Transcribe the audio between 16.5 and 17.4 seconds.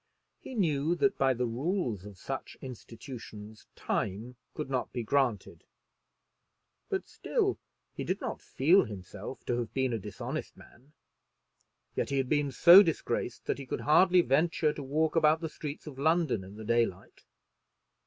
the daylight.